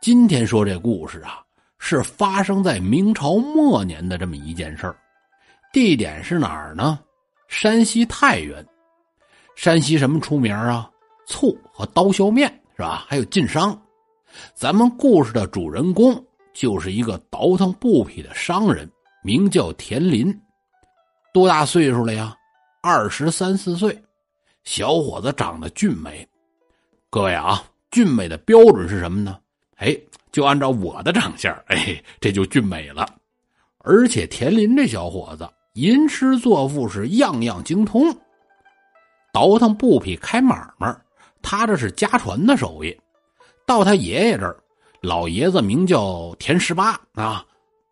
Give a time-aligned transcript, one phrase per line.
[0.00, 1.44] 今天说这故事啊，
[1.78, 4.96] 是发生在明朝末年的这么一件事儿，
[5.74, 6.98] 地点是哪儿呢？
[7.48, 8.66] 山西太原。
[9.56, 10.90] 山西什么出名啊？
[11.26, 13.04] 醋和刀削面是吧？
[13.06, 13.78] 还有晋商。
[14.54, 18.90] 咱们故事的主人公就是一个倒腾布匹的商人，
[19.22, 20.34] 名叫田林。
[21.30, 22.34] 多大岁数了呀？
[22.82, 24.02] 二十三四岁。
[24.64, 26.26] 小伙子长得俊美。
[27.10, 29.38] 各位啊，俊美的标准是什么呢？
[29.80, 29.98] 哎，
[30.30, 33.08] 就按照我的长相，哎，这就俊美了。
[33.78, 38.14] 而且田林这小伙子吟诗作赋是样样精通，
[39.32, 40.94] 倒腾布匹开买卖，
[41.40, 42.94] 他这是家传的手艺。
[43.66, 44.54] 到他爷爷这儿，
[45.00, 47.42] 老爷子名叫田十八啊，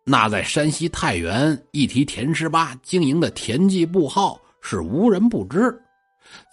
[0.03, 5.75] 那在山西太原一提田十八经营的田记布号是无人不知，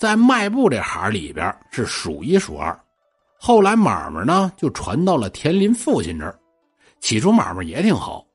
[0.01, 2.75] 在卖布这行里边是数一数二。
[3.39, 6.39] 后来买卖呢，就传到了田林父亲这儿。
[7.01, 8.27] 起初买卖也挺好，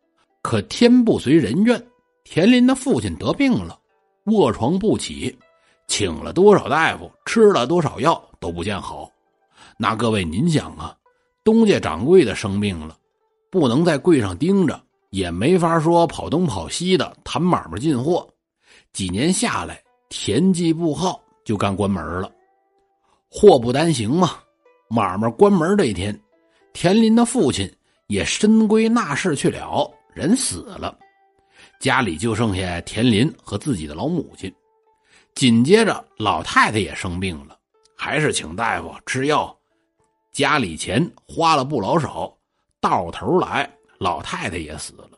[0.41, 1.83] 可天不随人愿，
[2.23, 3.77] 田林的父亲得病了，
[4.25, 5.35] 卧床不起，
[5.87, 9.09] 请了多少大夫，吃了多少药都不见好。
[9.77, 10.95] 那各位您想啊，
[11.43, 12.95] 东家掌柜的生病了，
[13.49, 18.25] 不能在柜上盯着，也没法说跑东跑西的谈买卖进货。
[18.93, 22.31] 几年下来，田记布号就干关门了，
[23.29, 24.35] 祸不单行嘛。
[24.93, 26.13] 买卖关门这一天，
[26.73, 27.73] 田林的父亲
[28.07, 30.99] 也深归纳世去了，人死了，
[31.79, 34.53] 家里就剩下田林和自己的老母亲。
[35.33, 37.57] 紧接着，老太太也生病了，
[37.95, 39.57] 还是请大夫吃药，
[40.33, 42.37] 家里钱花了不老少，
[42.81, 45.11] 到头来老太太也死了。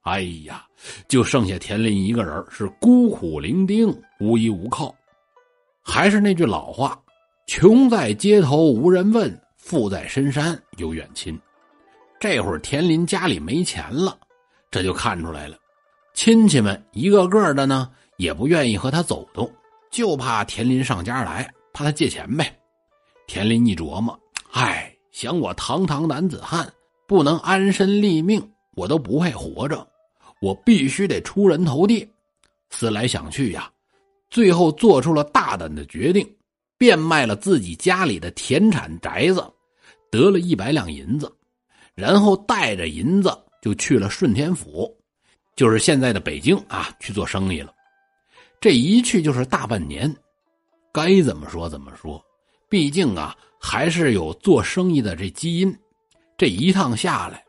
[0.00, 0.66] 哎呀，
[1.06, 4.92] 就剩下田林一个人，是孤苦伶仃，无依无靠。
[5.80, 7.00] 还是那句老话。
[7.50, 11.36] 穷在街头无人问，富在深山有远亲。
[12.20, 14.16] 这会儿田林家里没钱了，
[14.70, 15.58] 这就看出来了。
[16.14, 19.52] 亲戚们一个个的呢，也不愿意和他走动，
[19.90, 22.56] 就怕田林上家来，怕他借钱呗。
[23.26, 24.16] 田林一琢磨，
[24.52, 26.72] 唉，想我堂堂男子汉，
[27.08, 28.40] 不能安身立命，
[28.76, 29.84] 我都不配活着，
[30.40, 32.08] 我必须得出人头地。
[32.70, 33.68] 思来想去呀，
[34.30, 36.24] 最后做出了大胆的决定。
[36.80, 39.44] 变卖了自己家里的田产宅子，
[40.10, 41.30] 得了一百两银子，
[41.94, 43.30] 然后带着银子
[43.60, 44.90] 就去了顺天府，
[45.54, 47.70] 就是现在的北京啊，去做生意了。
[48.62, 50.10] 这一去就是大半年，
[50.90, 52.18] 该怎么说怎么说，
[52.70, 55.78] 毕竟啊还是有做生意的这基因。
[56.38, 57.44] 这一趟下来，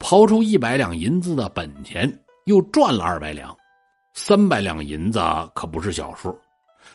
[0.00, 2.12] 刨出一百两银子的本钱，
[2.46, 3.56] 又赚了二百两，
[4.14, 5.20] 三百两银子
[5.54, 6.36] 可不是小数。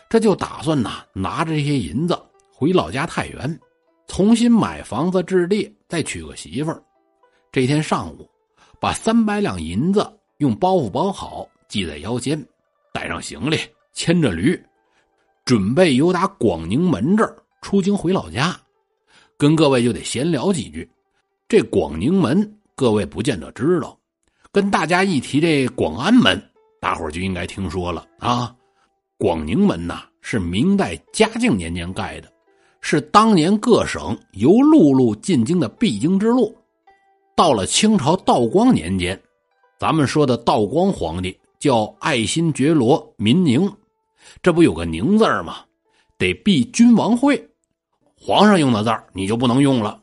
[0.09, 2.19] 这就打算呐，拿着这些银子
[2.51, 3.59] 回老家太原，
[4.07, 6.81] 重新买房子置地，再娶个媳妇儿。
[7.51, 8.27] 这天上午，
[8.79, 12.43] 把三百两银子用包袱包好，系在腰间，
[12.91, 13.59] 带上行李，
[13.93, 14.59] 牵着驴，
[15.45, 18.59] 准备由打广宁门这儿出京回老家。
[19.37, 20.89] 跟各位就得闲聊几句。
[21.47, 23.97] 这广宁门，各位不见得知道。
[24.51, 26.41] 跟大家一提这广安门，
[26.81, 28.55] 大伙就应该听说了啊。
[29.19, 32.31] 广宁门呐，是明代嘉靖年间盖的，
[32.79, 36.55] 是当年各省由陆路进京的必经之路。
[37.35, 39.21] 到了清朝道光年间，
[39.77, 43.69] 咱们说的道光皇帝叫爱新觉罗民宁，
[44.41, 45.57] 这不有个宁字吗？
[46.17, 47.45] 得避君王讳，
[48.17, 50.01] 皇上用的字儿你就不能用了，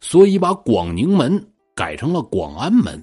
[0.00, 1.44] 所以把广宁门
[1.74, 3.02] 改成了广安门。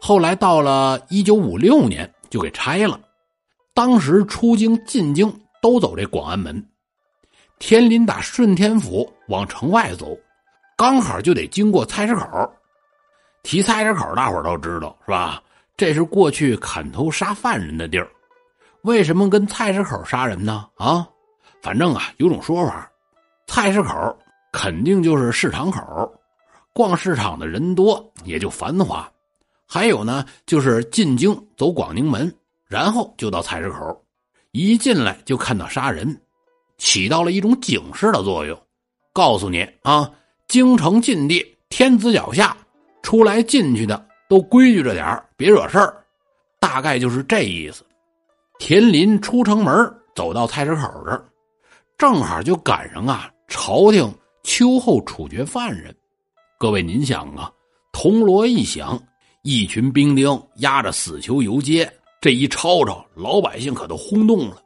[0.00, 3.00] 后来到了一九五六年，就给拆了。
[3.78, 6.68] 当时出京进京都走这广安门，
[7.60, 10.18] 田林打顺天府往城外走，
[10.76, 12.52] 刚好就得经过菜市口。
[13.44, 15.40] 提菜市口，大伙都知道是吧？
[15.76, 18.10] 这是过去砍头杀犯人的地儿。
[18.82, 20.68] 为什么跟菜市口杀人呢？
[20.74, 21.08] 啊，
[21.62, 22.90] 反正啊，有种说法，
[23.46, 24.18] 菜市口
[24.50, 26.12] 肯定就是市场口，
[26.72, 29.08] 逛市场的人多，也就繁华。
[29.68, 32.34] 还有呢，就是进京走广宁门。
[32.68, 34.04] 然后就到菜市口，
[34.52, 36.20] 一进来就看到杀人，
[36.76, 38.60] 起到了一种警示的作用，
[39.12, 40.10] 告诉你啊，
[40.48, 42.54] 京城禁地，天子脚下，
[43.02, 46.04] 出来进去的都规矩着点别惹事儿，
[46.60, 47.82] 大概就是这意思。
[48.58, 49.74] 田林出城门，
[50.14, 51.24] 走到菜市口这儿，
[51.96, 55.94] 正好就赶上啊，朝廷秋后处决犯人。
[56.58, 57.50] 各位您想啊，
[57.92, 59.00] 铜锣一响，
[59.42, 61.90] 一群兵丁押着死囚游街。
[62.20, 64.56] 这一吵吵，老百姓可都轰动了，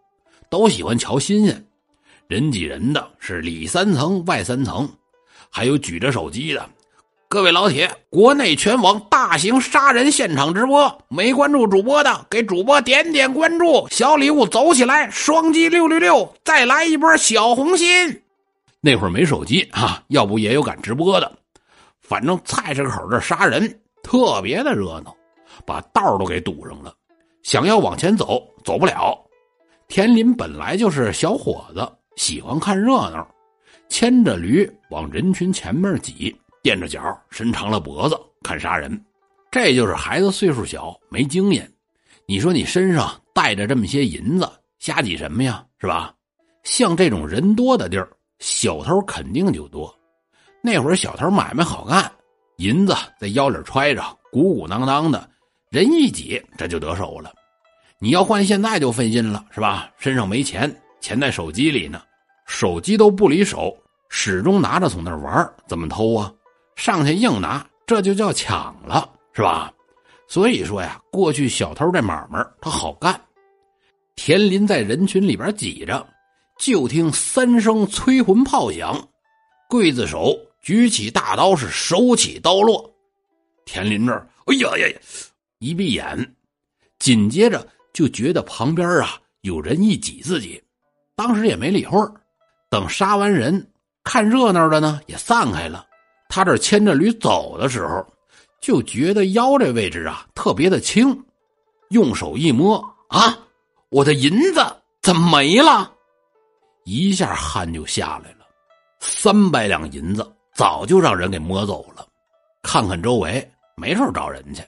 [0.48, 1.64] 都喜欢瞧新鲜，
[2.26, 4.88] 人挤人的是里三层外三层，
[5.50, 6.66] 还有举着手机的，
[7.28, 18.22] 各位老铁，国内全网大型杀人现场直播，没关注主播的，给主播点点关注，小礼物走起来，双击六六六，再来一波小红心。
[18.80, 21.30] 那会儿没手机啊，要不也有敢直播的。
[22.00, 25.14] 反正菜市口这杀人特别的热闹，
[25.66, 26.94] 把道都给堵上了，
[27.42, 29.18] 想要往前走走不了。
[29.88, 31.86] 田林本来就是小伙子，
[32.16, 33.28] 喜欢看热闹，
[33.88, 37.00] 牵着驴往人群前面挤，垫着脚，
[37.30, 39.04] 伸长了脖子看杀人。
[39.50, 41.70] 这就是孩子岁数小，没经验。
[42.26, 44.48] 你说你身上带着这么些银子，
[44.78, 45.62] 瞎挤什么呀？
[45.78, 46.14] 是吧？
[46.62, 48.08] 像这种人多的地儿，
[48.38, 49.92] 小偷肯定就多。
[50.62, 52.10] 那会儿小偷买卖好干，
[52.58, 55.28] 银子在腰里揣着，鼓鼓囊囊的，
[55.72, 57.32] 人一挤这就得手了。
[57.98, 59.90] 你要换现在就费劲了，是吧？
[59.96, 60.70] 身上没钱，
[61.00, 62.02] 钱在手机里呢，
[62.46, 63.74] 手机都不离手，
[64.10, 66.30] 始终拿着从那玩怎么偷啊？
[66.76, 69.72] 上去硬拿，这就叫抢了，是吧？
[70.28, 73.18] 所以说呀，过去小偷这买卖他好干。
[74.14, 76.06] 田林在人群里边挤着，
[76.58, 79.08] 就听三声催魂炮响，
[79.70, 82.94] 刽子手举起大刀，是手起刀落。
[83.64, 84.96] 田林这儿，哎呀呀呀，
[85.62, 86.34] 一闭眼，
[86.98, 87.66] 紧接着。
[87.92, 90.62] 就觉得旁边啊有人一挤自己，
[91.14, 91.98] 当时也没理会
[92.70, 93.70] 等杀完人，
[94.02, 95.86] 看热闹的呢也散开了。
[96.30, 98.02] 他这牵着驴走的时候，
[98.62, 101.22] 就觉得腰这位置啊特别的轻，
[101.90, 103.38] 用手一摸啊，
[103.90, 104.64] 我的银子
[105.02, 105.92] 怎么没了？
[106.84, 108.46] 一下汗就下来了。
[109.00, 112.06] 三百两银子早就让人给摸走了。
[112.62, 114.62] 看看周围，没处找人去。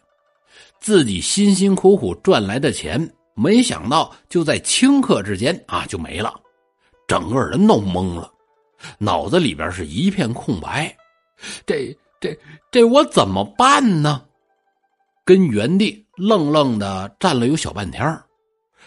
[0.84, 6.38] 自己辛辛苦苦赚来的钱，没想到就在顷刻之间啊就没了，
[7.08, 8.30] 整个人都懵了，
[8.98, 10.94] 脑子里边是一片空白，
[11.64, 12.38] 这这
[12.70, 14.26] 这我怎么办呢？
[15.24, 18.22] 跟原地愣愣的站了有小半天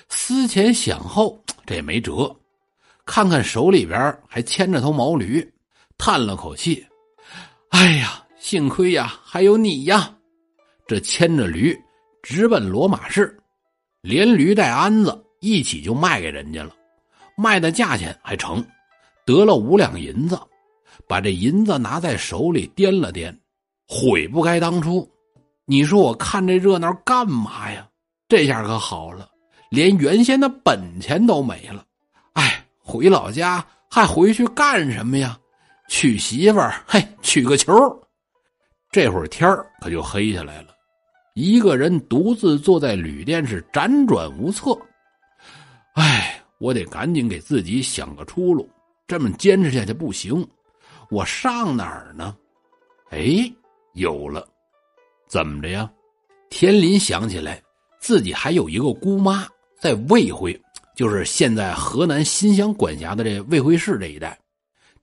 [0.07, 2.31] 思前想后，这也没辙，
[3.07, 5.43] 看看手里边还牵着头毛驴，
[5.97, 6.85] 叹了口气，
[7.69, 10.15] 哎呀，幸亏呀还有你呀，
[10.85, 11.75] 这牵着驴。
[12.29, 13.39] 直奔罗马市，
[14.01, 16.75] 连驴带鞍子一起就卖给人家了，
[17.37, 18.61] 卖的价钱还成，
[19.25, 20.37] 得了五两银子，
[21.07, 23.33] 把这银子拿在手里掂了掂，
[23.87, 25.09] 悔不该当初。
[25.63, 27.87] 你说我看这热闹干嘛呀？
[28.27, 29.29] 这下可好了，
[29.69, 31.85] 连原先的本钱都没了。
[32.33, 35.39] 哎，回老家还回去干什么呀？
[35.87, 36.83] 娶媳妇儿？
[36.85, 37.73] 嘿，娶个球！
[38.91, 40.75] 这会儿天可就黑下来了。
[41.39, 44.75] 一个人独自坐在旅店是辗转无策，
[45.93, 48.67] 哎，我得赶紧给自己想个出路。
[49.05, 50.43] 这么坚持下去不行，
[51.11, 52.35] 我上哪儿呢？
[53.11, 53.53] 哎，
[53.93, 54.47] 有了，
[55.27, 55.87] 怎么着呀？
[56.49, 57.61] 田林想起来，
[57.99, 59.47] 自己还有一个姑妈
[59.79, 60.59] 在魏辉，
[60.95, 64.35] 就是现在河南新乡管辖的这魏辉市这一带。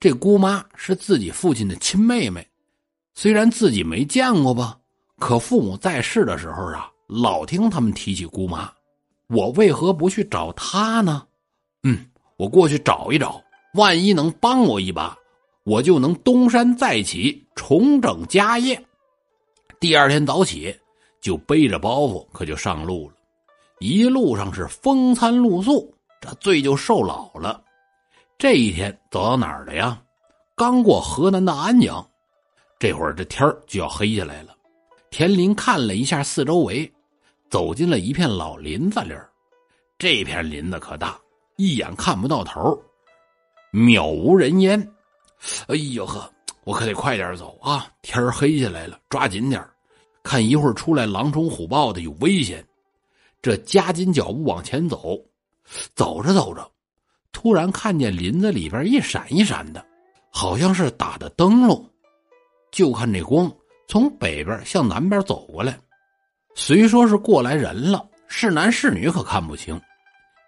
[0.00, 2.44] 这姑妈是自己父亲的亲妹妹，
[3.14, 4.76] 虽然自己没见过吧。
[5.18, 8.70] 可父母在世的时候啊，老听他们提起姑妈，
[9.28, 11.26] 我为何不去找她呢？
[11.82, 12.06] 嗯，
[12.36, 13.42] 我过去找一找，
[13.74, 15.16] 万一能帮我一把，
[15.64, 18.82] 我就能东山再起，重整家业。
[19.78, 20.74] 第二天早起，
[21.20, 23.14] 就背着包袱，可就上路了。
[23.80, 27.62] 一路上是风餐露宿，这罪就受老了。
[28.38, 30.00] 这一天走到哪儿了呀？
[30.56, 32.04] 刚过河南的安阳，
[32.78, 34.53] 这会儿这天就要黑下来了。
[35.16, 36.92] 田林看了一下四周围，
[37.48, 39.30] 走进了一片老林子里儿
[39.96, 41.16] 这片林子可大，
[41.54, 42.76] 一眼看不到头，
[43.72, 44.92] 渺无人烟。
[45.68, 46.28] 哎呦呵，
[46.64, 47.86] 我可得快点走啊！
[48.02, 49.64] 天黑下来了，抓紧点
[50.24, 52.66] 看一会儿出来狼虫虎豹的，有危险。
[53.40, 55.16] 这加紧脚步往前走，
[55.94, 56.68] 走着走着，
[57.30, 59.86] 突然看见林子里边一闪一闪的，
[60.28, 61.88] 好像是打的灯笼。
[62.72, 63.48] 就看这光。
[63.86, 65.78] 从北边向南边走过来，
[66.54, 69.80] 虽说是过来人了，是男是女可看不清。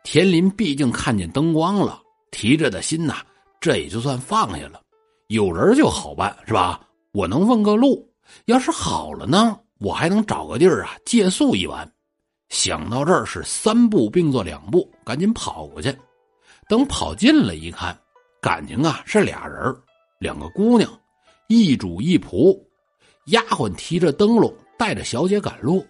[0.02, 2.00] 田林毕竟看见灯光了，
[2.30, 3.16] 提着的心呐，
[3.60, 4.80] 这也就算放下了。
[5.28, 6.80] 有人就好办，是吧？
[7.12, 8.08] 我能问个路，
[8.44, 11.90] 要是好了呢，我还能找个地儿啊借宿一晚。
[12.48, 15.92] 想到这儿，是三步并作两步，赶紧跑过去。
[16.68, 17.96] 等跑近了一看，
[18.40, 19.74] 感情啊是俩人，
[20.20, 20.88] 两个姑娘，
[21.48, 22.56] 一主一仆。
[23.26, 25.86] 丫鬟提着灯笼，带着小姐赶路。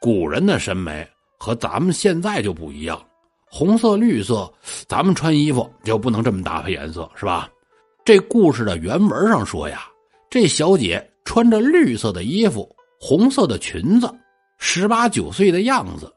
[0.00, 1.06] 古人的审美
[1.38, 3.02] 和咱们现在就不一样，
[3.46, 4.52] 红色、绿色，
[4.86, 7.50] 咱们穿衣服就不能这么搭配颜色，是吧？
[8.04, 9.86] 这故事的原文上说呀，
[10.28, 12.68] 这小姐穿着绿色的衣服，
[13.00, 14.14] 红色的裙子，
[14.58, 16.12] 十八九岁的样子，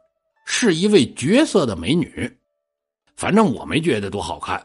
[0.45, 2.29] 是一位绝色的美女。
[3.15, 4.61] 反正我没觉得多好看。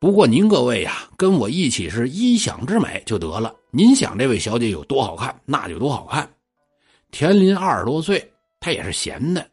[0.00, 3.54] 不过您各位呀，跟我一起是一想之美就得了。
[3.72, 6.28] 您想这位小姐有多好看，那就多好看。
[7.12, 9.48] 田林二十多岁，他也是闲的。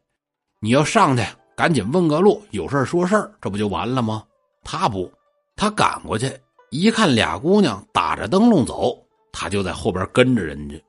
[0.59, 1.23] 你要上去，
[1.55, 4.23] 赶紧问个路，有事说事儿，这不就完了吗？
[4.63, 5.11] 他不，
[5.55, 6.31] 他赶过去，
[6.71, 8.97] 一看俩姑娘打着灯笼走，
[9.31, 10.83] 他就在后边跟着人家，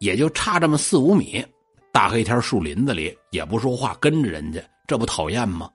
[0.00, 1.44] 也就差这么四五米。
[1.92, 5.70] 大黑天树林子里也不说话，跟着人家，这不讨厌吗？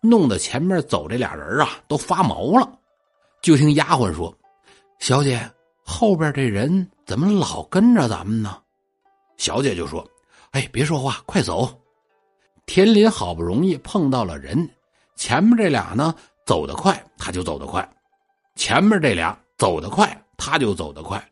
[0.00, 2.78] 弄得前面走这俩人啊都发毛了。
[3.42, 4.34] 就听丫鬟说
[4.98, 5.38] ：“小姐，
[5.90, 8.56] 后边这人怎么老跟着咱们呢？”
[9.36, 10.08] 小姐就说
[10.52, 11.68] ：“哎，别说话，快走。”
[12.64, 14.70] 田林好不容易碰到了人，
[15.16, 16.14] 前面这俩呢
[16.46, 17.82] 走得快，他就走得快；
[18.54, 21.22] 前面这俩走得快，他就走得快，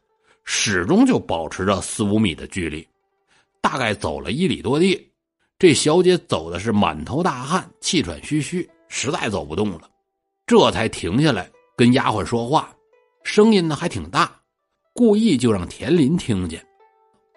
[0.44, 2.86] 始终就保持着四五米的距离。
[3.60, 5.08] 大概走了一里多地，
[5.58, 9.88] 这小姐走的是满头大汗，气喘吁吁，实在走不动了，
[10.46, 12.74] 这才停下来跟丫鬟说话，
[13.22, 14.37] 声音呢还挺大，
[14.98, 16.60] 故意就让田林听见。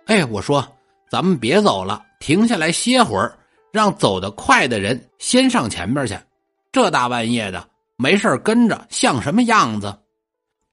[0.08, 0.68] 哎，我说，
[1.12, 3.38] 咱们别走了，停下来歇会儿。
[3.72, 6.18] 让走得快的人先上前边去，
[6.72, 9.96] 这大半夜的没事跟着像什么样子？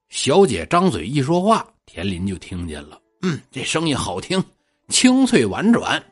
[0.09, 2.99] 小姐张嘴一说话，田林就听见了。
[3.21, 4.43] 嗯，这声音好听，
[4.89, 6.03] 清脆婉转，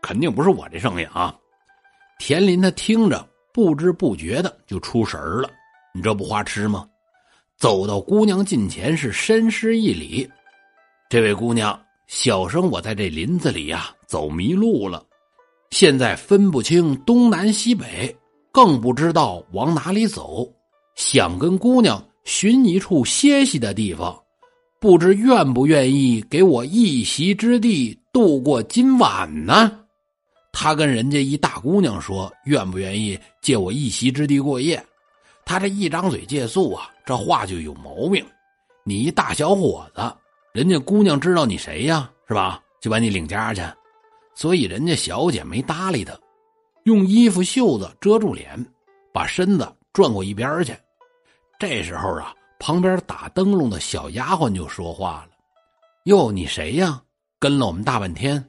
[0.00, 1.36] 肯定不是我这声音啊。
[2.20, 5.50] 田林他听着，不知不觉的就出神了。
[5.92, 6.88] 你这不花痴吗？
[7.60, 10.26] 走到姑娘近前，是深施一礼。
[11.10, 15.04] 这位姑娘，小生我在这林子里呀，走迷路了。
[15.70, 18.16] 现在分不清东南西北，
[18.50, 20.50] 更不知道往哪里走，
[20.94, 24.18] 想跟姑娘寻一处歇息的地方，
[24.80, 29.70] 不知愿不愿意给我一席之地度过今晚呢？
[30.50, 34.82] 他跟人家一大姑娘说，愿不愿意借我一席之地过夜？
[35.44, 38.24] 他这一张嘴借宿啊，这话就有毛病。
[38.84, 40.00] 你一大小伙子，
[40.52, 42.08] 人家姑娘知道你谁呀？
[42.28, 42.62] 是吧？
[42.80, 43.60] 就把你领家去。
[44.32, 46.16] 所以人家小姐没搭理他，
[46.84, 48.64] 用衣服袖子遮住脸，
[49.12, 50.72] 把身子转过一边去。
[51.58, 55.30] 这时候啊，旁边打灯笼的小丫鬟就说话了
[56.06, 57.02] ：“哟，你谁呀？
[57.40, 58.48] 跟了我们大半天。”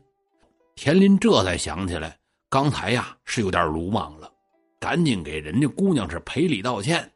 [0.77, 2.15] 田林这才想起来，
[2.47, 4.31] 刚才呀是有点鲁莽了，
[4.79, 7.11] 赶紧给人家姑娘是赔礼道歉。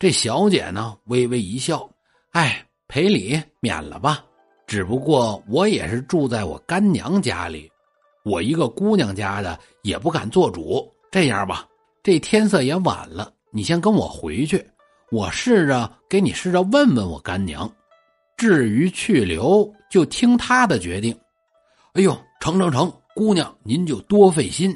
[0.00, 1.86] 这小姐呢微微一笑
[2.32, 4.24] ：“哎，赔礼免了吧，
[4.66, 7.70] 只不过我也是住在我干娘家里。”
[8.24, 10.90] 我一个姑娘家的也不敢做主。
[11.10, 11.68] 这样吧，
[12.02, 14.66] 这天色也晚了，你先跟我回去，
[15.10, 17.70] 我试着给你试着问问我干娘。
[18.38, 21.14] 至于去留，就听她的决定。
[21.92, 24.74] 哎呦，成成成，姑娘您就多费心。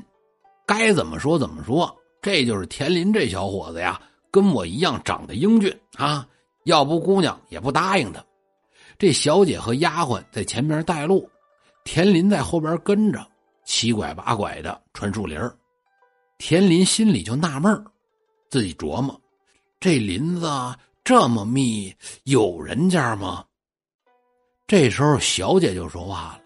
[0.66, 1.90] 该怎么说怎么说。
[2.20, 3.98] 这就是田林这小伙子呀，
[4.34, 6.26] 跟我一样长得英俊啊。
[6.64, 8.24] 要不姑娘也不答应他。
[8.98, 11.30] 这小姐和丫鬟在前面带路，
[11.84, 13.24] 田林在后边跟着。
[13.64, 15.38] 七拐八拐的穿树林
[16.36, 17.84] 田林心里就纳闷
[18.50, 19.18] 自己琢磨：
[19.78, 20.48] 这林子
[21.04, 23.44] 这么密，有人家吗？
[24.66, 26.40] 这时候，小姐就说话了：“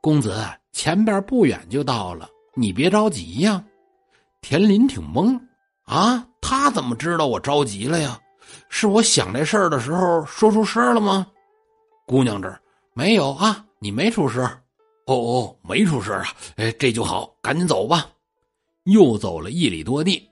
[0.00, 3.64] 公子，前边不远就到了，你别着急呀。”
[4.40, 5.40] 田林挺懵
[5.84, 8.18] 啊，他怎么知道我着急了呀？
[8.70, 11.26] 是我想这事儿的时候说出声了吗？
[12.06, 12.60] 姑娘这儿
[12.94, 14.44] 没有啊，你没出声。
[15.06, 16.26] 哦哦，没出声啊！
[16.56, 18.06] 哎，这就好，赶紧走吧。
[18.84, 20.28] 又走了一里多地，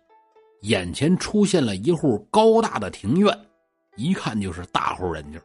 [0.62, 3.38] 眼前出现了一户高大的庭院，
[3.96, 5.38] 一看就是大户人家。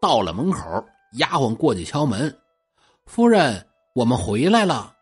[0.00, 0.84] 到了门口，
[1.14, 2.32] 丫鬟过去敲门
[3.06, 4.94] ：“夫人，我们回来了。”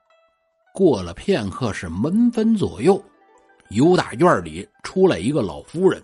[0.73, 3.03] 过了片刻，是门分左右，
[3.71, 6.03] 由打院里出来一个老夫人，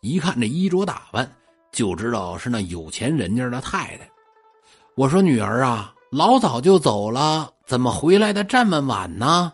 [0.00, 1.30] 一看这衣着打扮，
[1.72, 4.10] 就知道是那有钱人家的太太。
[4.94, 9.52] 我说：“女儿啊。”老早就走了，怎么回来的这么晚呢？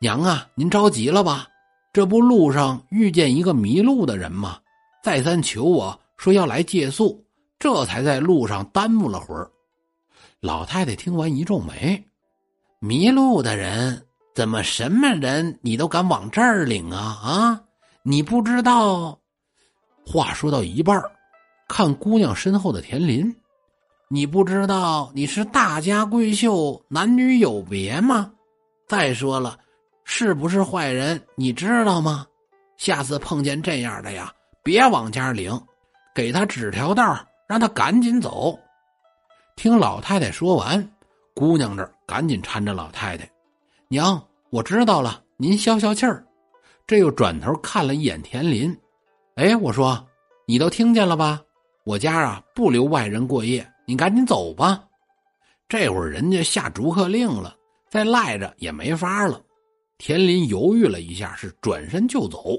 [0.00, 1.46] 娘啊，您着急了吧？
[1.94, 4.58] 这不路上遇见一个迷路的人吗？
[5.02, 7.24] 再三求我说要来借宿，
[7.58, 9.50] 这才在路上耽误了会儿。
[10.40, 12.04] 老太太听完一皱眉
[12.78, 17.20] ：“迷路的人怎么什么人你都敢往这儿领啊？
[17.22, 17.60] 啊，
[18.02, 19.18] 你不知道？”
[20.04, 21.00] 话说到一半
[21.68, 23.34] 看姑娘身后的田林。
[24.08, 28.30] 你不知道你是大家闺秀，男女有别吗？
[28.86, 29.58] 再说了，
[30.04, 31.22] 是不是坏人？
[31.34, 32.26] 你知道吗？
[32.76, 34.30] 下次碰见这样的呀，
[34.62, 35.58] 别往家领，
[36.14, 38.58] 给他指条道，让他赶紧走。
[39.56, 40.90] 听老太太说完，
[41.34, 43.26] 姑娘这儿赶紧搀着老太太
[43.92, 46.24] ：“娘，我知道了，您消消气儿。”
[46.88, 48.74] 这又转头看了一眼田林，
[49.34, 50.02] 哎，我说，
[50.46, 51.42] 你都听见了吧？
[51.84, 54.82] 我家啊不留外人过夜，你赶紧走吧。
[55.68, 57.54] 这会儿人家下逐客令了，
[57.90, 59.38] 再赖着也没法了。
[59.98, 62.58] 田林犹豫了一下，是转身就走。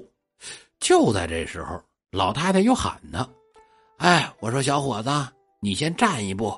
[0.79, 3.27] 就在这时候，老太太又喊他
[3.97, 5.09] ：“哎，我说小伙子，
[5.59, 6.55] 你先站一步。”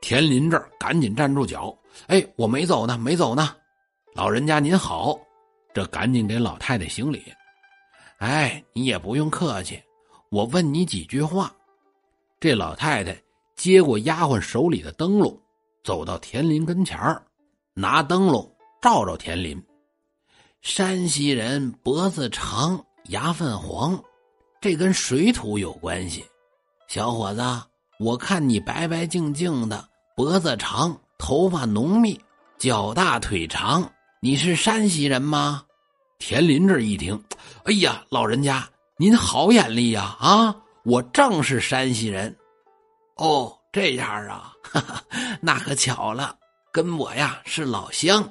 [0.00, 1.76] 田林这儿赶紧站住脚
[2.06, 3.56] ：“哎，我没走呢，没走呢。
[4.14, 5.18] 老人家您好。”
[5.74, 7.22] 这赶紧给老太太行礼。
[8.18, 9.80] 哎，你也不用客气，
[10.30, 11.54] 我问你几句话。
[12.40, 13.16] 这老太太
[13.54, 15.40] 接过丫鬟手里的灯笼，
[15.84, 17.22] 走到田林跟前儿，
[17.74, 18.50] 拿灯笼
[18.80, 19.62] 照照田林。
[20.62, 24.02] 山西人脖子长，牙泛黄，
[24.60, 26.24] 这跟水土有关系。
[26.88, 27.42] 小伙子，
[28.00, 32.20] 我看你白白净净的，脖子长，头发浓密，
[32.58, 33.88] 脚大腿长，
[34.20, 35.62] 你是山西人吗？
[36.18, 37.22] 田林这一听，
[37.62, 40.16] 哎呀，老人家您好眼力呀！
[40.18, 42.36] 啊，我正是山西人。
[43.14, 45.00] 哦，这样啊，哈哈，
[45.40, 46.36] 那可巧了，
[46.72, 48.28] 跟我呀是老乡。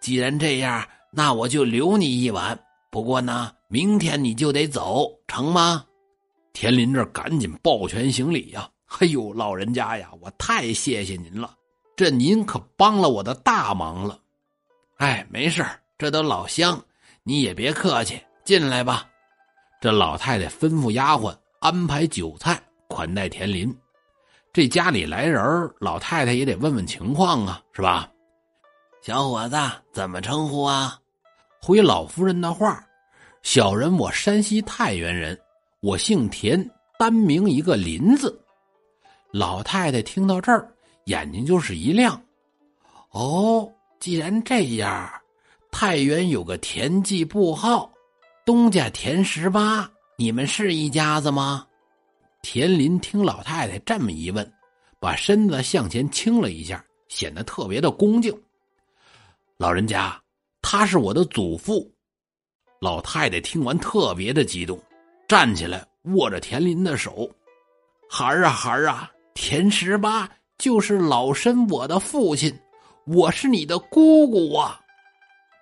[0.00, 0.82] 既然这样，
[1.12, 2.58] 那我就留你一晚。
[2.90, 5.84] 不过呢，明天你就得走，成吗？
[6.54, 8.66] 田林这赶紧抱拳行礼呀！
[8.98, 11.54] 哎呦，老人家呀，我太谢谢您了，
[11.94, 14.18] 这您可帮了我的大忙了。
[14.98, 15.64] 哎，没事
[15.96, 16.80] 这都老乡。
[17.22, 19.06] 你也别客气，进来吧。
[19.80, 23.74] 这老太太吩咐丫鬟安排酒菜款待田林。
[24.52, 25.40] 这家里来人
[25.78, 28.10] 老太太也得问问情况啊，是吧？
[29.02, 29.56] 小伙子
[29.92, 30.98] 怎么称呼啊？
[31.60, 32.84] 回老夫人的话，
[33.42, 35.38] 小人我山西太原人，
[35.80, 38.36] 我姓田，单名一个林字。
[39.30, 40.68] 老太太听到这儿，
[41.04, 42.20] 眼睛就是一亮。
[43.10, 45.10] 哦，既然这样。
[45.70, 47.92] 太原有个田记布号，
[48.44, 51.66] 东家田十八，你们是一家子吗？
[52.40, 54.50] 田林听老太太这么一问，
[54.98, 58.34] 把身子向前倾了一下，显得特别的恭敬。
[59.58, 60.18] 老人家，
[60.62, 61.88] 他是我的祖父。
[62.80, 64.80] 老太太听完特别的激动，
[65.28, 67.30] 站起来握着田林的手
[68.08, 72.58] ：“孩儿啊，孩儿啊，田十八就是老身我的父亲，
[73.08, 74.80] 我是你的姑姑啊。”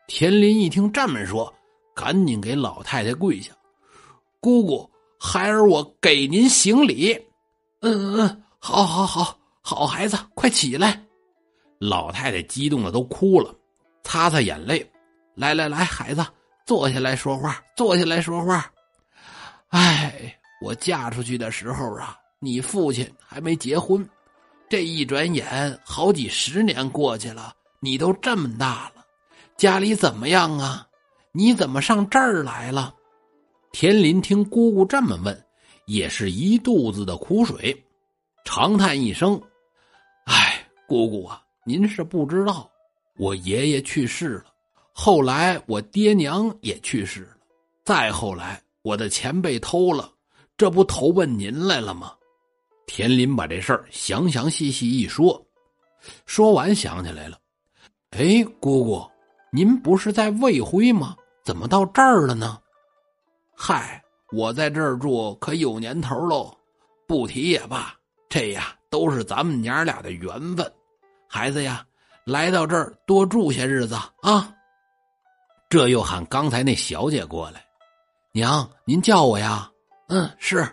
[0.08, 1.52] 田林一听这么说，
[1.94, 3.52] 赶紧给老太太跪下
[4.40, 7.12] ：“姑姑，孩儿我给您行礼。
[7.82, 11.02] ”“嗯嗯嗯，好，好，好，好孩子，快起来！”
[11.78, 13.54] 老太太激动的都哭了，
[14.02, 14.88] 擦擦眼泪
[15.34, 16.24] ：“来来来，孩子，
[16.64, 18.70] 坐下来说话，坐下来说话。
[19.68, 24.08] ”“哎，我嫁出去的时候啊，你父亲还没结婚，
[24.68, 29.04] 这一转眼好几十年过去了，你都这么大了。”
[29.56, 30.86] 家里怎么样啊？
[31.32, 32.94] 你怎么上这儿来了？
[33.72, 35.44] 田林听姑姑这么问，
[35.86, 37.84] 也是一肚子的苦水，
[38.44, 39.40] 长叹一声
[40.26, 42.70] ：“哎，姑姑啊，您是不知道，
[43.18, 44.46] 我爷爷去世了，
[44.92, 47.36] 后来我爹娘也去世了，
[47.84, 50.10] 再后来我的钱被偷了，
[50.56, 52.12] 这不投奔您来了吗？”
[52.86, 55.44] 田林把这事儿详详细细一说，
[56.24, 57.38] 说完想起来了
[58.16, 59.10] ：“哎，姑姑。”
[59.52, 61.16] 您不是在魏辉吗？
[61.42, 62.58] 怎么到这儿了呢？
[63.56, 66.54] 嗨，我在这儿住可有年头喽，
[67.06, 67.94] 不提也罢。
[68.28, 70.70] 这呀，都是咱们娘俩的缘分。
[71.26, 71.86] 孩子呀，
[72.24, 74.52] 来到这儿多住些日子啊。
[75.70, 77.64] 这又喊刚才那小姐过来，
[78.32, 79.70] 娘，您叫我呀？
[80.08, 80.68] 嗯，是。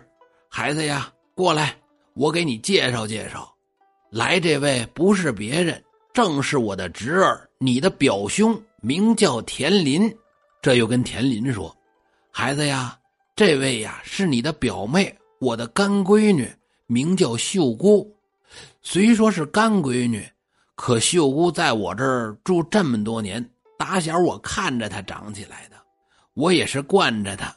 [0.50, 1.74] 孩子呀，过来，
[2.14, 3.52] 我给你介绍介绍。
[4.08, 7.48] 来，这位不是别人，正是我的侄儿。
[7.58, 10.14] 你的表兄名叫田林，
[10.62, 11.76] 这又跟田林说
[12.30, 12.96] ：“孩子呀，
[13.34, 16.48] 这位呀是你的表妹，我的干闺女，
[16.86, 18.08] 名叫秀姑。
[18.80, 20.24] 虽说是干闺女，
[20.76, 23.44] 可秀姑在我这儿住这么多年，
[23.76, 25.76] 打小我看着她长起来的，
[26.34, 27.52] 我也是惯着她。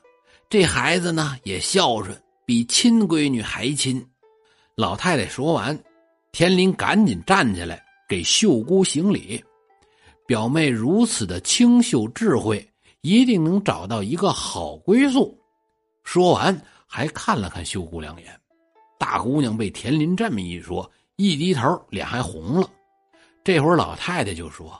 [0.50, 4.04] 这孩子呢也孝顺，比亲闺女还亲。”
[4.78, 5.76] 老太太说完，
[6.32, 9.44] 田林赶紧站起来给秀姑行礼。
[10.28, 12.64] 表妹如此的清秀智慧，
[13.02, 15.36] 一定能找到一个好归宿。
[16.04, 18.40] 说完，还看了看秀姑两眼。
[19.00, 22.70] 大姑娘被田林这么一说，一低头，脸还红了。
[23.44, 24.80] 这会儿老太太就说：“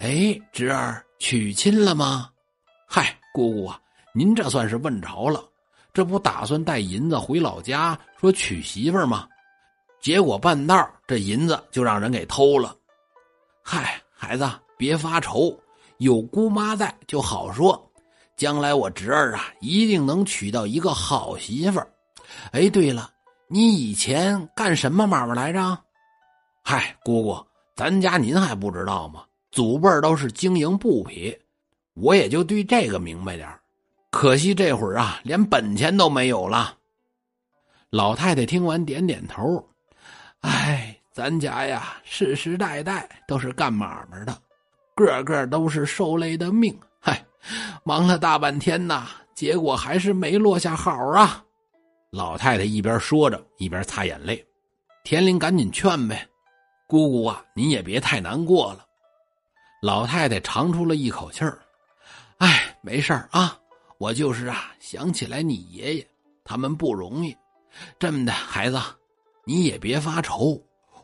[0.00, 2.30] 哎，侄儿娶亲了吗
[2.88, 3.78] ？”“嗨，姑姑啊，
[4.14, 5.46] 您这算是问着了。
[5.96, 9.26] 这不打算带银子回老家，说娶媳妇吗？”
[9.98, 12.76] 结果半道这银子就让人给偷了。
[13.62, 15.58] 嗨，孩子别发愁，
[15.96, 17.82] 有姑妈在就好说。
[18.36, 21.90] 将来我侄儿啊，一定能娶到一个好媳妇儿。
[22.52, 23.10] 哎，对了，
[23.48, 25.78] 你以前干什么买卖来着？
[26.62, 27.42] 嗨，姑姑，
[27.74, 29.24] 咱家您还不知道吗？
[29.50, 31.34] 祖辈都是经营布匹，
[31.94, 33.48] 我也就对这个明白点
[34.16, 36.74] 可惜这会儿啊，连本钱都没有了。
[37.90, 39.62] 老太太听完点点头，
[40.40, 44.34] 哎，咱家呀，世世代代都是干买卖的，
[44.94, 46.74] 个个都是受累的命。
[46.98, 47.22] 嗨，
[47.84, 51.44] 忙了大半天呐，结果还是没落下好啊！
[52.10, 54.42] 老太太一边说着，一边擦眼泪。
[55.04, 56.26] 田林赶紧劝呗
[56.88, 58.86] ：“姑姑啊，您也别太难过了。”
[59.82, 61.58] 老太太长出了一口气儿
[62.40, 63.54] ：“哎，没事啊，
[63.98, 66.06] 我就是啊，想起来你爷爷，
[66.44, 67.34] 他们不容易。
[67.98, 68.78] 这么的，孩子，
[69.44, 70.60] 你也别发愁，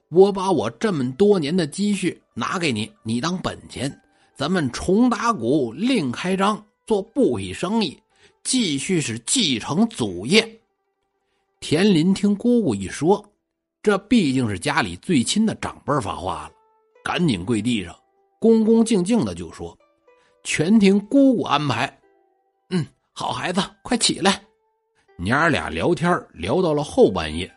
[0.09, 3.91] 我把我这么多年的积蓄拿给你，你当本钱。”
[4.35, 8.03] 咱们重打鼓，另开张，做布匹生意，
[8.43, 10.61] 继续是继承祖业。
[11.61, 13.25] 田林听姑姑一说，
[13.83, 16.51] 这毕竟是家里最亲的长辈发话了，
[17.05, 17.95] 赶紧跪地上，
[18.41, 19.79] 恭恭敬敬的就说
[20.43, 21.97] ：“全听姑姑安排。”
[22.75, 24.43] 嗯，好孩子，快起来。
[25.19, 27.53] 娘俩聊天聊到了后半夜，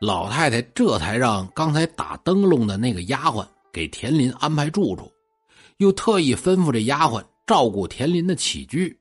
[0.00, 5.10] 老太太这才让刚才打灯笼的那个丫鬟给田林安排住处。
[5.76, 8.94] 又特意吩咐这丫鬟照顾田林的起居。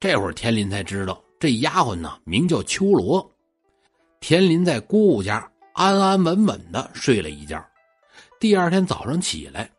[0.00, 3.30] 这会儿田林才知道，这丫鬟呢名叫秋罗。
[4.20, 7.62] 田林在姑姑家安安稳稳的睡了一觉。
[8.40, 9.70] 第二天早上起来，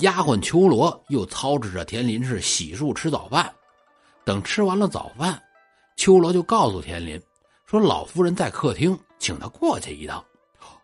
[0.00, 3.50] 丫鬟秋罗又操持着田林是洗漱吃早饭。
[4.28, 5.42] 等吃完了早饭，
[5.96, 7.18] 秋罗就告诉田林
[7.64, 10.22] 说：“老夫人在客厅，请他过去一趟。”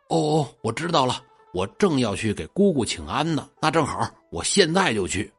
[0.08, 1.22] 哦哦，我知道了。
[1.52, 5.30] 我正要去给姑姑请安呢，那正好，我现在就去。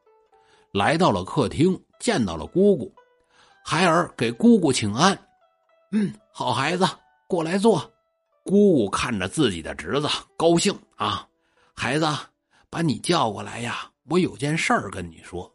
[0.72, 2.94] 来到了客厅，见到了姑姑，
[3.64, 5.18] 孩儿给姑姑请安。
[5.92, 6.88] 嗯，好孩子，
[7.26, 7.92] 过来坐。
[8.44, 11.28] 姑姑看着自己的侄子，高兴啊。
[11.74, 12.06] 孩子，
[12.70, 15.52] 把你叫过来呀，我有件事儿跟你说。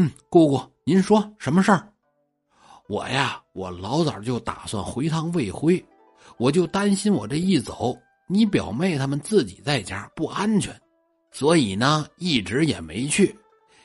[0.00, 1.92] 嗯，姑姑，您说什么事儿？
[2.86, 5.84] 我呀，我老早就打算回趟魏辉，
[6.36, 7.98] 我就担心我这一走。
[8.28, 10.72] 你表妹他们自己在家不安全，
[11.32, 13.36] 所以呢一直也没去。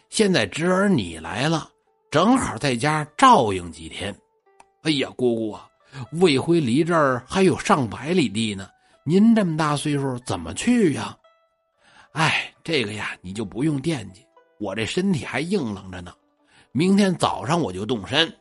[0.10, 1.68] 现在侄儿你来了，
[2.12, 4.16] 正好在家照应几天。
[4.84, 5.68] 哎呀，姑姑啊，
[6.22, 8.70] 魏辉离这儿还有上百里地呢，
[9.04, 11.18] 您这么大岁数怎么去呀？
[12.12, 14.24] 哎，这个呀你就不用惦记，
[14.64, 16.14] 我这身体还硬朗着呢。
[16.72, 18.34] 明天早上我就动身。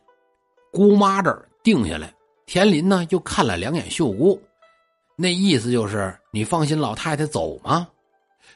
[0.71, 2.13] 姑妈这儿定下来，
[2.45, 4.41] 田林呢又看了两眼秀姑。
[5.17, 7.85] 那意思就是你放心，老太太走吗？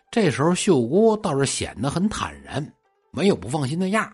[0.10, 2.66] 这时候秀姑倒是显得很坦然，
[3.12, 4.12] 没有不放心的样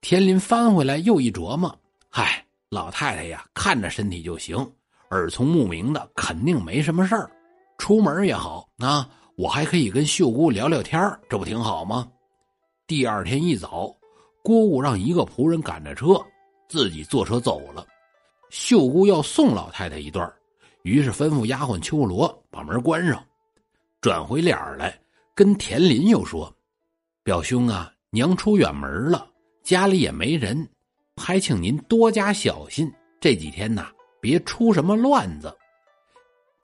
[0.00, 1.76] 田林翻回来又一琢磨，
[2.08, 4.56] 嗨，老太太呀，看着身体就行，
[5.10, 7.28] 耳聪目明的，肯定没什么事儿。
[7.78, 12.08] 出门也好啊，我还可以跟秀姑聊聊天这不挺好吗？
[12.90, 13.96] 第二天一早，
[14.42, 16.20] 姑姑让一个仆人赶着车，
[16.68, 17.86] 自己坐车走了。
[18.48, 20.28] 秀姑要送老太太一段
[20.82, 23.24] 于是吩咐丫鬟秋罗把门关上，
[24.00, 25.00] 转回脸来
[25.36, 26.52] 跟田林又说
[27.22, 29.24] ：“表兄啊，娘出远门了，
[29.62, 30.68] 家里也没人，
[31.14, 33.86] 还请您多加小心，这几天呐，
[34.20, 35.56] 别出什么乱子。”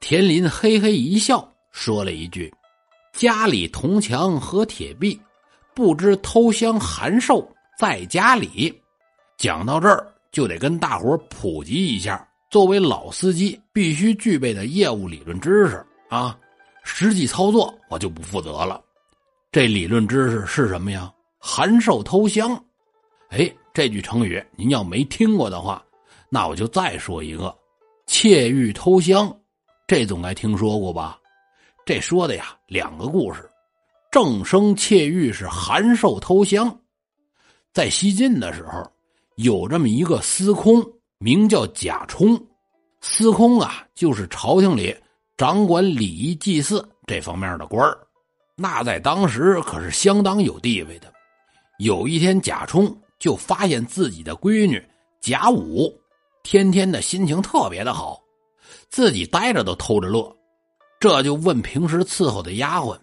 [0.00, 2.52] 田林嘿嘿一笑，说了一句
[3.14, 5.16] ：“家里铜墙和铁壁，
[5.76, 7.46] 不知偷香寒寿
[7.78, 8.74] 在家里。”
[9.36, 12.26] 讲到这儿，就得跟大伙普及一下。
[12.48, 16.38] 作为老司机，必须具备的业务理论知识啊，
[16.82, 18.82] 实际操作我就不负责了。
[19.52, 21.12] 这理论知识是什么呀？
[21.38, 22.58] 函授偷香。
[23.28, 25.84] 哎，这句成语您要没听过的话，
[26.30, 27.54] 那我就再说一个：
[28.06, 29.30] 窃玉偷香。
[29.86, 31.18] 这总该听说过吧？
[31.84, 33.48] 这说的呀，两个故事。
[34.16, 36.74] 正生窃玉是函授偷香。
[37.74, 38.90] 在西晋的时候，
[39.34, 40.82] 有这么一个司空。
[41.18, 42.42] 名叫贾充，
[43.02, 44.96] 司空啊，就是朝廷里
[45.36, 47.94] 掌管礼仪祭祀这方面的官儿，
[48.56, 51.12] 那在当时可是相当有地位的。
[51.78, 54.82] 有一天，贾充就发现自己的闺女
[55.20, 55.92] 贾武，
[56.42, 58.18] 天天的心情特别的好，
[58.88, 60.34] 自己待着都偷着乐，
[60.98, 62.98] 这就问平时伺候的丫鬟：“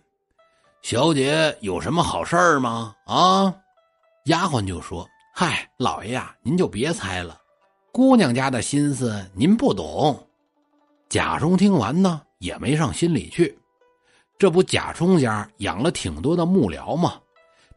[0.84, 3.56] 小姐有什么好事儿吗？”啊，
[4.26, 7.40] 丫鬟就说：“嗨，老爷呀，您就别猜了。”
[7.94, 10.28] 姑娘家的心思您不懂，
[11.08, 13.58] 贾充听完呢，也没上心里去。
[14.38, 17.18] 这不，贾充家养了挺多的幕僚吗？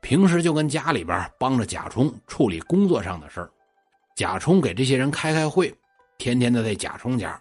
[0.01, 3.49] 平时就跟家里边帮着贾充处理工作上的事儿。
[4.17, 5.73] 贾充给这些人开开会，
[6.19, 7.41] 天天的在贾充家。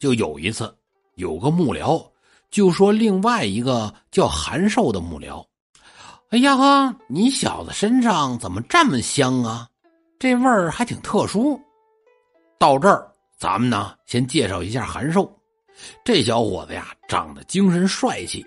[0.00, 0.74] 就有一次，
[1.14, 2.04] 有个幕僚
[2.50, 5.44] 就说另外一个叫韩寿的幕僚
[6.30, 9.68] ：“哎呀呵，你小子身上怎么这么香啊？
[10.18, 11.60] 这味儿还挺特殊。”
[12.58, 15.30] 到这儿，咱们呢先介绍一下韩寿。
[16.04, 18.44] 这小伙子呀，长得精神帅气，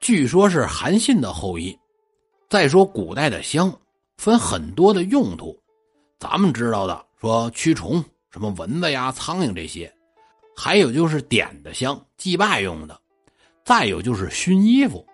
[0.00, 1.78] 据说是韩信的后裔。
[2.48, 3.72] 再说古代的香
[4.16, 5.56] 分很多的用途，
[6.18, 9.86] 咱们知道的说驱虫，什么蚊子呀、苍蝇这些；
[10.56, 12.98] 还有就是点的香，祭拜用的；
[13.68, 15.06] 再有就是熏衣服。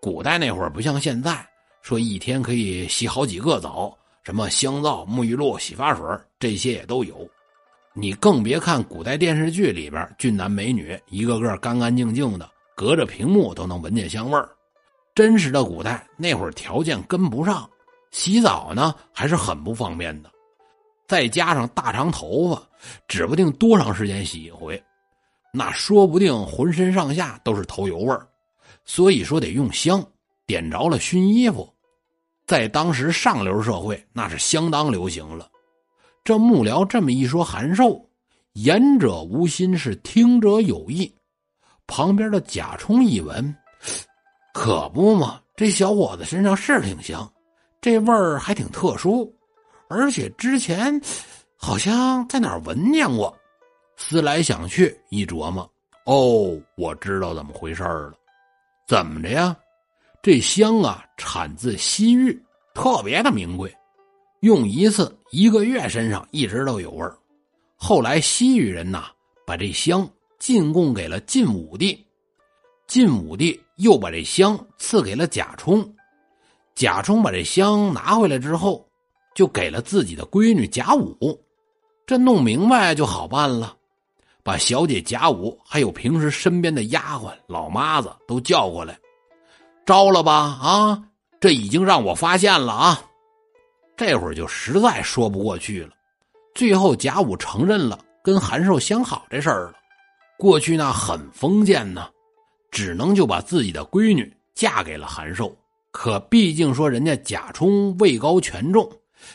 [0.00, 1.44] 古代那会儿不像现在，
[1.82, 6.06] 说一天可以洗好几个澡，什么香皂、沐浴露、洗发水
[6.38, 7.28] 这些也都有。
[7.92, 14.48] 你更别看古代电视剧里边俊男美女一个个干干净净的，隔着屏幕都能闻见香味儿。
[15.12, 17.68] 真实的古代那会儿条件跟不上，
[18.12, 20.30] 洗澡呢还是很不方便的。
[21.08, 22.62] 再加上大长头发，
[23.08, 24.80] 指不定多长时间洗一回，
[25.52, 28.26] 那说不定浑身上下都是头油味儿。
[28.84, 30.04] 所以说得用香，
[30.46, 31.72] 点着了熏衣服，
[32.46, 35.48] 在当时上流社会那是相当流行了。
[36.24, 38.04] 这幕僚这么一说，韩寿
[38.54, 41.12] 言者无心，是听者有意。
[41.86, 43.54] 旁边的贾充一闻，
[44.54, 47.30] 可不嘛，这小伙子身上是挺香，
[47.80, 49.32] 这味儿还挺特殊，
[49.88, 51.00] 而且之前
[51.56, 53.36] 好像在哪儿闻见过。
[54.02, 55.70] 思来想去，一琢磨，
[56.04, 58.14] 哦，我知道怎么回事了。
[58.88, 59.54] 怎么着呀？
[60.22, 62.42] 这香啊，产自西域，
[62.74, 63.72] 特别的名贵。
[64.40, 67.14] 用一次，一个月身上一直都有味儿。
[67.76, 69.10] 后来西域人呐，
[69.46, 70.08] 把这香
[70.38, 72.04] 进贡给了晋武帝，
[72.88, 75.94] 晋武帝又把这香赐给了贾充，
[76.74, 78.88] 贾充把这香拿回来之后，
[79.34, 81.38] 就给了自己的闺女贾武。
[82.06, 83.76] 这弄明白就好办了，
[84.42, 88.98] 把小姐贾武还有平时身边的丫鬟老妈子都叫过来，
[89.84, 90.32] 招了吧？
[90.34, 91.02] 啊，
[91.40, 93.02] 这已经让我发现了啊！
[93.96, 95.90] 这会儿就实在说不过去了，
[96.54, 99.74] 最后贾武承认了跟韩寿相好这事儿了。
[100.38, 102.08] 过去那很封建呢，
[102.70, 105.54] 只能就把自己的闺女嫁给了韩寿。
[105.90, 108.90] 可毕竟说人家贾充位高权重，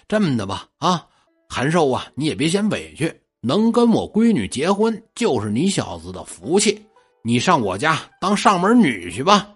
[0.08, 1.06] 这么的吧，啊，
[1.48, 3.14] 韩寿啊，你也别嫌委屈，
[3.46, 6.84] 能跟我闺女结婚就是你小子的福气，
[7.22, 9.48] 你上我家当上门女婿吧。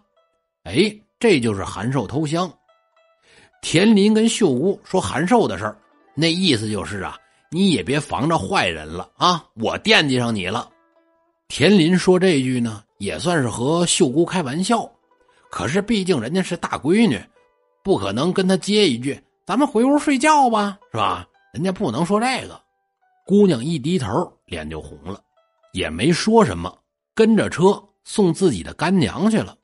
[0.63, 2.52] 哎，这就是韩寿偷香。
[3.63, 5.75] 田林跟秀姑说韩寿的事儿，
[6.13, 7.17] 那意思就是啊，
[7.49, 10.69] 你也别防着坏人了啊，我惦记上你了。
[11.47, 14.88] 田林说这句呢，也算是和秀姑开玩笑，
[15.49, 17.19] 可是毕竟人家是大闺女，
[17.82, 21.28] 不可能跟他接一句“咱们回屋睡觉吧”，是吧？
[21.56, 22.62] 人家不能说这个。
[23.30, 24.10] 姑娘一低头，
[24.46, 25.22] 脸就红了，
[25.74, 26.76] 也没说什么，
[27.13, 29.56] 跟着车送自己的干娘去了。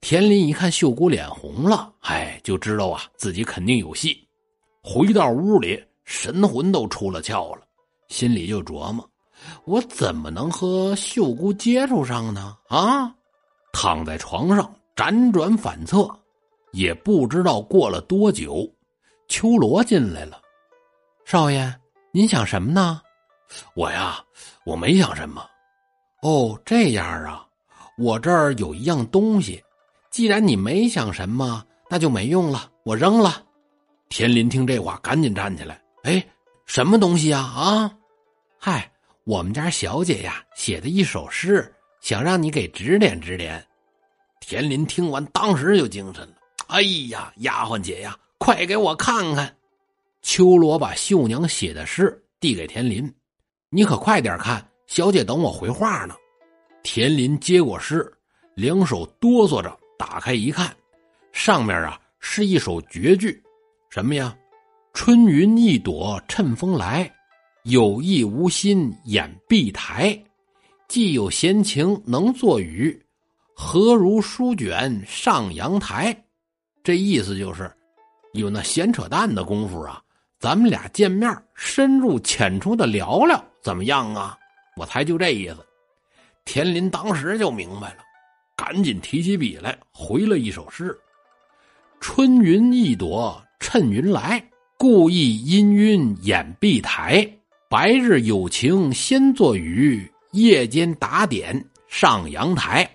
[0.00, 4.26] 田林一看秀姑脸红了，哎，就知道啊自己肯定有戏。
[4.82, 7.62] 回到屋里，神魂都出了窍了，
[8.08, 9.08] 心里就琢磨：
[9.64, 12.56] 我怎么能和秀姑接触上呢？
[12.66, 13.14] 啊！
[13.72, 16.10] 躺在床上辗转反侧，
[16.72, 18.68] 也不知道过了多久，
[19.28, 20.42] 秋罗进来了。
[21.24, 21.72] 少爷，
[22.14, 23.00] 您想什么呢？
[23.74, 24.22] 我呀，
[24.66, 25.42] 我没想什么。
[26.20, 27.46] 哦，这样啊，
[27.96, 29.64] 我这儿有一样东西。
[30.10, 33.42] 既然你没想什么，那就没用了，我扔了。
[34.10, 35.80] 田林听这话，赶紧站起来。
[36.02, 36.22] 哎，
[36.66, 37.38] 什么东西呀？
[37.38, 37.90] 啊，
[38.58, 38.92] 嗨，
[39.24, 43.66] 我们家小姐呀写的一首诗，想让你给指点指点。
[44.38, 46.34] 田林听完，当时就精神了。
[46.66, 49.56] 哎呀，丫鬟姐呀，快给我看看。
[50.22, 53.12] 秋罗把绣娘写的诗递给田林，
[53.68, 56.14] 你可快点看，小姐等我回话呢。
[56.82, 58.10] 田林接过诗，
[58.54, 59.78] 两手哆嗦着。
[59.98, 60.74] 打开一看，
[61.30, 63.40] 上面啊是一首绝句，
[63.88, 64.36] 什么呀？
[64.92, 67.08] 春云一朵趁风来，
[67.62, 70.20] 有意无心掩碧台。
[70.88, 73.00] 既有闲情能作雨，
[73.54, 76.24] 何如书卷上阳台？
[76.82, 77.72] 这意思就是，
[78.32, 80.02] 有那闲扯淡的功夫啊，
[80.42, 84.36] 咱们俩见面深入浅出的聊聊，怎么样啊？
[84.76, 85.58] 我猜就这意思。
[86.44, 87.98] 田林当时就明白了。
[88.56, 90.98] 赶紧提起笔来，回了一首诗
[92.00, 94.44] ：“春云一朵趁云来，
[94.76, 97.24] 故意氤氲掩碧台。
[97.68, 102.90] 白日有情先作雨，夜间打点上阳台。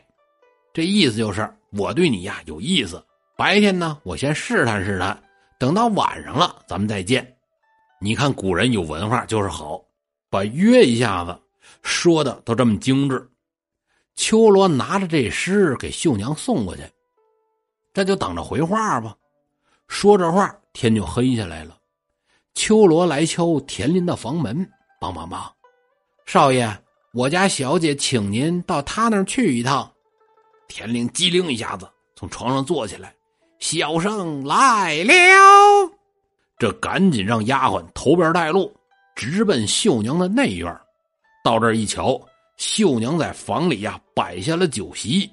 [0.73, 3.01] 这意思就是我对你呀有意思。
[3.37, 5.17] 白天呢，我先试探试探，
[5.57, 7.25] 等到晚上了，咱们再见。
[7.99, 9.81] 你看古人有文化就是好，
[10.29, 11.37] 把约一下子
[11.81, 13.27] 说的都这么精致。
[14.15, 16.83] 秋罗拿着这诗给绣娘送过去，
[17.93, 19.15] 这就等着回话吧。
[19.87, 21.77] 说着话，天就黑下来了。
[22.53, 24.57] 秋罗来敲田林的房门，
[24.99, 25.49] 梆梆梆，
[26.25, 26.67] 少爷，
[27.13, 29.91] 我家小姐请您到她那儿去一趟。
[30.67, 33.15] 田林机灵一下子从床上坐起来，
[33.59, 35.13] 小生来了。
[36.57, 38.75] 这赶紧让丫鬟头边带路，
[39.15, 40.75] 直奔绣娘的内院。
[41.43, 42.19] 到这儿一瞧，
[42.57, 45.29] 绣娘在房里呀摆下了酒席，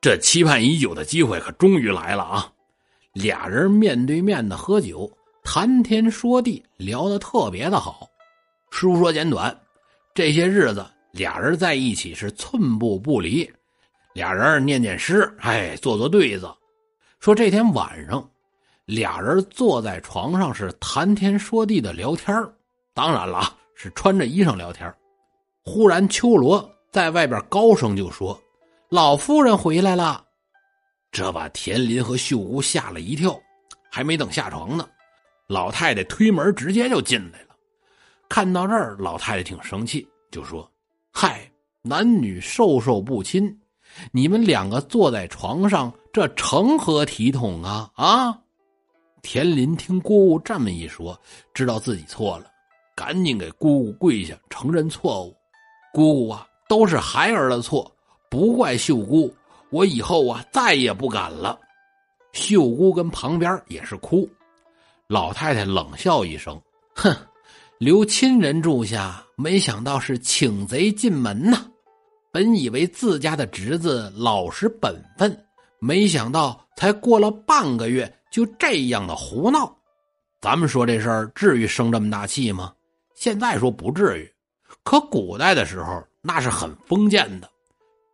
[0.00, 2.50] 这期盼已久的机会可终于来了啊！
[3.12, 5.10] 俩人面对面的喝酒，
[5.44, 8.08] 谈天说地，聊得特别的好。
[8.70, 9.54] 书说简短，
[10.14, 13.48] 这些日子俩人在一起是寸步不离，
[14.14, 16.50] 俩人念念诗，哎，做做对子。
[17.20, 18.26] 说这天晚上。
[18.84, 22.34] 俩人坐在床上是谈天说地的聊天
[22.92, 24.92] 当然了，是穿着衣裳聊天
[25.64, 28.38] 忽然，秋罗在外边高声就说
[28.90, 30.24] ：“老夫人回来了。”
[31.12, 33.40] 这把田林和秀姑吓了一跳，
[33.90, 34.88] 还没等下床呢，
[35.46, 37.48] 老太太推门直接就进来了。
[38.28, 40.68] 看到这儿，老太太挺生气，就说
[41.12, 41.48] ：“嗨，
[41.82, 43.56] 男女授受不亲，
[44.10, 47.90] 你们两个坐在床上，这成何体统啊？
[47.94, 48.38] 啊！”
[49.22, 51.18] 田林听姑姑这么一说，
[51.54, 52.46] 知道自己错了，
[52.96, 55.34] 赶紧给姑姑跪下承认错误。
[55.92, 57.90] 姑姑啊，都是孩儿的错，
[58.28, 59.32] 不怪秀姑。
[59.70, 61.58] 我以后啊，再也不敢了。
[62.32, 64.28] 秀姑跟旁边也是哭。
[65.06, 66.60] 老太太冷笑一声
[66.96, 67.14] ：“哼，
[67.78, 71.64] 留亲人住下，没想到是请贼进门呐！
[72.32, 75.46] 本以为自家的侄子老实本分，
[75.78, 79.76] 没想到才过了半个月。”就这样的胡闹，
[80.40, 82.72] 咱们说这事儿至于生这么大气吗？
[83.14, 84.32] 现在说不至于，
[84.82, 87.50] 可古代的时候那是很封建的，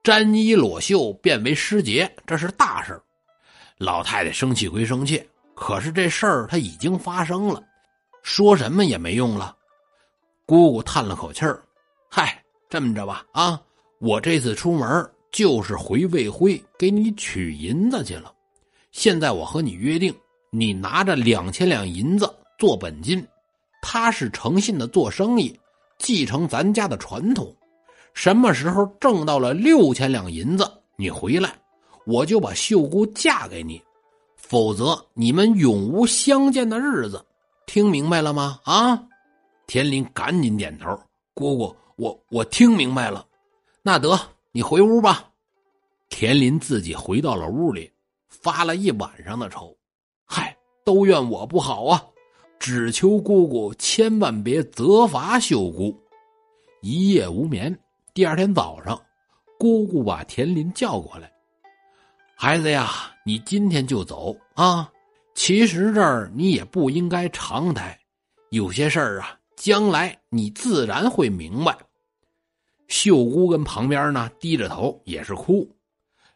[0.03, 3.01] 沾衣裸袖变为失节，这是大事
[3.79, 7.63] 老太太生气归生气，可是这事儿他已经发生了，
[8.25, 9.57] 说什么也没用了。
[10.45, 11.63] 姑姑叹了口气儿
[12.11, 13.61] ：“嗨，这么着吧，啊，
[14.01, 18.35] 我这次出门就是回魏辉给你取银子去了。”
[18.91, 20.15] 现在我和你约定，
[20.51, 23.27] 你拿着两千两银子做本金，
[23.83, 25.59] 他是诚信的做生意，
[25.99, 27.55] 继承咱家的传统。
[28.15, 31.55] 什么时候挣到了六千两银子，你回来，
[32.07, 33.81] 我就把秀姑嫁给你，
[34.37, 37.25] 否则你们永无相见的日子。
[37.67, 38.59] 听明白了吗？
[38.65, 39.01] 啊！
[39.67, 40.99] 田林赶紧点头，
[41.35, 43.25] 姑姑，我我听明白了。
[43.83, 44.19] 那得
[44.51, 45.29] 你回屋吧。
[46.09, 47.93] 田林自己回到了屋里。
[48.29, 49.77] 发了一晚上的愁，
[50.25, 52.05] 嗨，都怨我不好啊！
[52.59, 55.97] 只求姑姑千万别责罚秀姑。
[56.83, 57.77] 一夜无眠，
[58.13, 59.01] 第二天早上，
[59.59, 61.33] 姑姑把田林叫过来
[62.37, 62.91] ：“孩子呀，
[63.25, 64.91] 你今天就走啊！
[65.35, 67.99] 其实这儿你也不应该常待，
[68.51, 71.77] 有些事儿啊，将来你自然会明白。”
[72.89, 75.69] 秀姑跟旁边呢，低着头也是哭。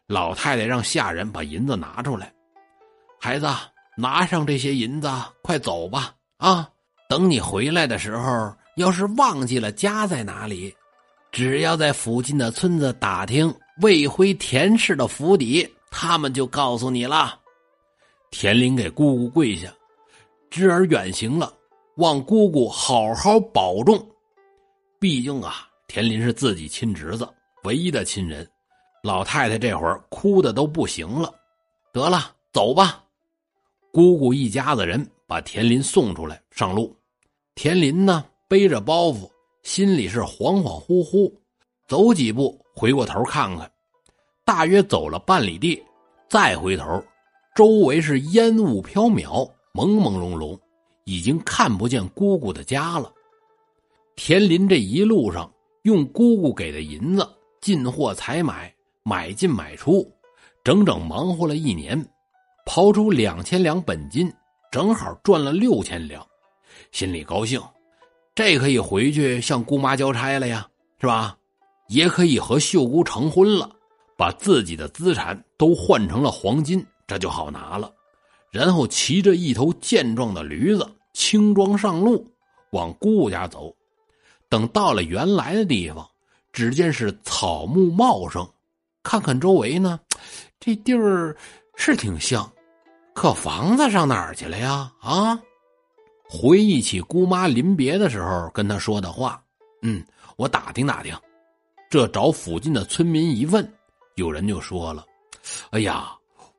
[0.07, 2.33] 老太太让下人把银子拿出来，
[3.19, 3.47] 孩子，
[3.95, 5.09] 拿上这些银子，
[5.41, 6.13] 快走吧！
[6.37, 6.69] 啊，
[7.07, 10.75] 等你回来的时候，要是忘记了家在哪里，
[11.31, 17.39] 只要在附近的村子打听魏辉田氏的府邸，他们就告诉你了。
[18.29, 19.71] 田林给姑姑跪下，
[20.49, 21.53] 侄儿远行了，
[21.95, 24.05] 望姑姑好好保重。
[24.99, 27.27] 毕竟啊，田林是自己亲侄子，
[27.63, 28.45] 唯一的亲人。
[29.03, 31.29] 老太太这会儿哭的都不行了，
[31.91, 33.03] 得了，走吧。
[33.91, 36.95] 姑姑一家子人把田林送出来上路。
[37.53, 39.29] 田林呢，背着包袱，
[39.61, 41.29] 心里是恍恍惚惚，
[41.85, 43.69] 走几步，回过头看看，
[44.45, 45.83] 大约走了半里地，
[46.29, 47.03] 再回头，
[47.53, 50.57] 周围是烟雾飘渺，朦朦胧胧，
[51.03, 53.11] 已经看不见姑姑的家了。
[54.15, 55.51] 田林这一路上
[55.81, 57.29] 用姑姑给的银子
[57.59, 58.72] 进货采买。
[59.03, 60.09] 买进买出，
[60.63, 62.01] 整整忙活了一年，
[62.65, 64.31] 刨出两千两本金，
[64.71, 66.25] 正好赚了六千两，
[66.91, 67.61] 心里高兴，
[68.33, 70.65] 这可以回去向姑妈交差了呀，
[70.99, 71.37] 是吧？
[71.89, 73.69] 也可以和秀姑成婚了，
[74.17, 77.93] 把自己的资产都换成了黄金，这就好拿了。
[78.51, 82.25] 然后骑着一头健壮的驴子，轻装上路，
[82.71, 83.75] 往姑姑家走。
[84.47, 86.07] 等到了原来的地方。
[86.53, 88.47] 只见是草木茂盛，
[89.03, 89.99] 看看周围呢，
[90.59, 91.35] 这地儿
[91.75, 92.49] 是挺像，
[93.13, 94.91] 可房子上哪儿去了呀？
[95.01, 95.39] 啊！
[96.29, 99.43] 回忆起姑妈临别的时候跟他说的话，
[99.83, 100.03] 嗯，
[100.37, 101.15] 我打听打听。
[101.89, 103.71] 这找附近的村民一问，
[104.15, 105.05] 有人就说了
[105.69, 106.11] ：“哎呀，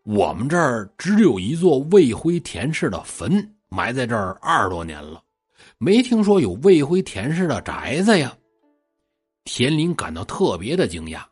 [0.04, 5.20] 我们这儿只有一座魏辉田氏的坟，埋在这儿二十多年了，
[5.78, 8.32] 没听说有魏辉田氏的宅子呀。”
[9.42, 11.24] 田林感到特别的惊讶，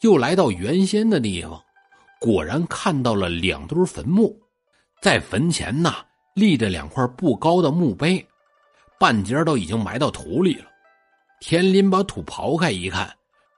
[0.00, 1.62] 又来到原先的地方，
[2.20, 4.38] 果然看到了两堆坟墓，
[5.00, 5.94] 在坟前呢。
[6.34, 8.26] 立着两块不高的墓碑，
[8.98, 10.64] 半截都已经埋到土里了。
[11.38, 13.08] 田林把土刨开一看，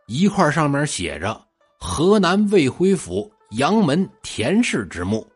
[0.09, 1.43] 一块上面写着
[1.81, 5.27] “河南魏辉府杨门田氏之墓”，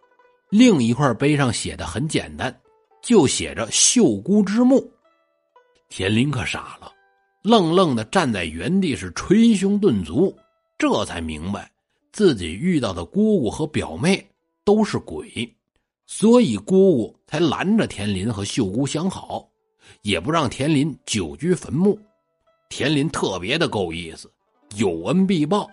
[0.53, 2.55] 另一块碑上写的很简单，
[3.03, 4.93] 就写着“秀姑之墓”。
[5.89, 6.93] 田林可傻了，
[7.41, 10.37] 愣愣的站在原地，是捶胸顿足，
[10.81, 11.71] 这才明白
[12.11, 14.27] 自己遇到的姑姑和表妹
[14.65, 15.55] 都是鬼。
[16.07, 19.47] 所以姑姑才拦着田林和秀姑相好，
[20.01, 22.01] 也不让田林久居坟墓。
[22.71, 24.33] 田林特别的够意思，
[24.77, 25.69] 有恩必报，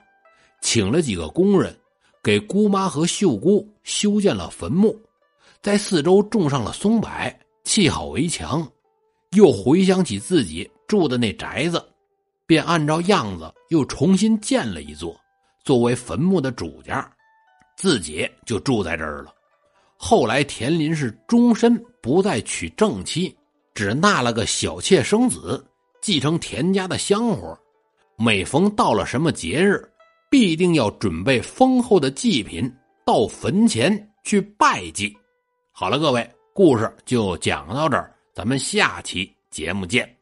[0.61, 1.73] 请了几个工人，
[2.21, 4.99] 给姑妈和秀姑修建了坟墓，
[5.61, 7.09] 在四周种上了松柏，
[7.63, 8.69] 砌好围墙。
[9.31, 11.83] 又回想起自己住的那宅子，
[12.47, 15.15] 便按照样子又重新建了一座，
[15.63, 17.07] 作为坟墓的主家，
[17.75, 19.33] 自己就住在这儿了。
[19.97, 23.35] 后来，田林是终身不再娶正妻，
[23.73, 25.63] 只纳了个小妾生子，
[26.01, 27.57] 继承田家的香火。
[28.17, 29.83] 每逢到了什么节日，
[30.29, 32.71] 必定要准备丰厚的祭品
[33.05, 35.15] 到坟前去拜祭。
[35.71, 40.16] 好了，各位，故事就讲到这儿，咱们下期节目见。